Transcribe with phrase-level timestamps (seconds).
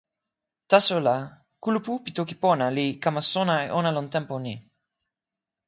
[0.69, 1.13] taso la,
[1.63, 4.55] kulupu pi toki pona li kama sona e ona lon tenpo ni.